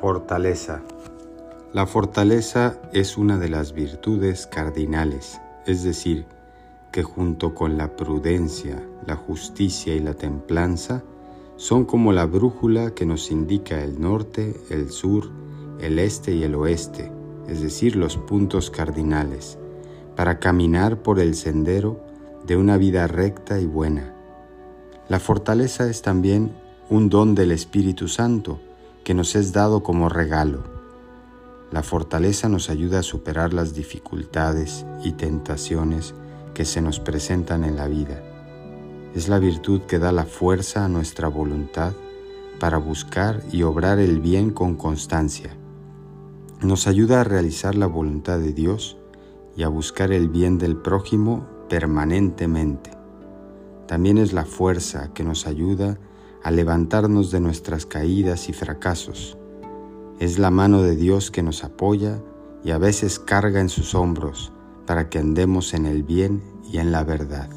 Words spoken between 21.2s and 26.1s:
sendero de una vida recta y buena. La fortaleza es